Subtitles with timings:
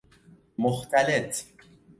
[0.57, 1.45] مختلط